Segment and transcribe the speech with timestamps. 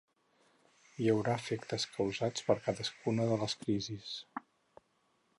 [1.01, 4.15] Hi haurà efectes causats per cadascuna de les crisis.